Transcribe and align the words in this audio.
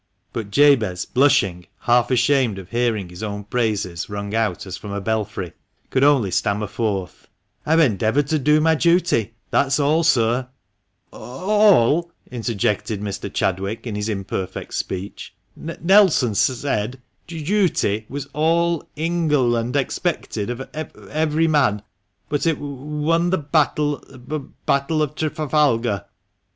But 0.33 0.49
Jabez, 0.49 1.05
blushing, 1.05 1.67
half 1.81 2.09
ashamed 2.09 2.57
of 2.57 2.71
hearing 2.71 3.07
his 3.09 3.21
own 3.21 3.43
praises 3.43 4.09
rung 4.09 4.33
out 4.33 4.65
as 4.65 4.75
from 4.75 4.91
a 4.91 4.99
belfry, 4.99 5.53
could 5.91 6.03
only 6.03 6.31
stammer 6.31 6.65
forth 6.65 7.27
—"I've 7.67 7.79
endeavoured 7.79 8.25
to 8.29 8.39
do 8.39 8.59
my 8.59 8.73
duty, 8.73 9.35
that 9.51 9.67
is 9.67 9.79
all, 9.79 10.03
sir."" 10.03 10.47
A— 11.13 11.17
11!" 11.17 12.11
interjected 12.31 12.99
Mr. 12.99 13.31
Chadwick, 13.31 13.85
in 13.85 13.93
his 13.93 14.09
imperfect 14.09 14.73
speech, 14.73 15.35
"Nelson 15.55 16.33
sa— 16.33 16.53
said 16.55 16.99
du— 17.27 17.37
u— 17.37 17.69
ty 17.69 18.07
was 18.09 18.25
all 18.33 18.89
Engla— 18.97 19.59
and 19.59 19.75
expected 19.75 20.49
of 20.49 20.67
ev— 20.73 20.95
ev'ry 21.11 21.47
man, 21.47 21.83
but 22.27 22.47
it 22.47 22.55
w— 22.55 22.73
won 23.05 23.29
the 23.29 23.37
b— 23.37 24.47
battle 24.65 25.01
of 25.03 25.13
Tr— 25.13 25.27
Trafalgar 25.27 26.05